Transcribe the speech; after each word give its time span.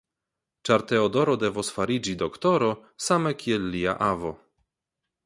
Ĉar 0.67 0.83
Teodoro 0.91 1.35
devos 1.43 1.69
fariĝi 1.75 2.15
doktoro, 2.21 2.71
same 3.09 3.35
kiel 3.45 3.69
lia 3.77 3.95
avo. 4.07 4.33